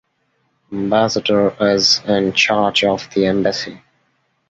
Ambassador 0.71 1.55
is 1.61 2.01
in 2.07 2.33
charge 2.33 2.83
of 2.83 3.07
the 3.13 3.27
Embassy. 3.27 3.83